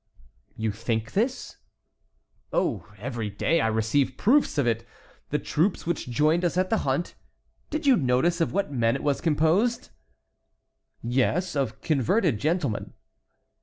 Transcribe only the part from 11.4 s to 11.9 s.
of